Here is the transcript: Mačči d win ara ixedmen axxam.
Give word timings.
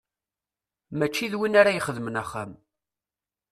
Mačči 0.97 1.25
d 1.31 1.33
win 1.39 1.59
ara 1.59 1.77
ixedmen 1.79 2.21
axxam. 2.21 2.51